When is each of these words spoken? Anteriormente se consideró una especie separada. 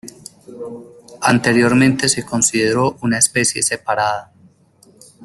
Anteriormente 1.21 2.09
se 2.09 2.25
consideró 2.25 2.97
una 3.03 3.19
especie 3.19 3.61
separada. 3.61 4.33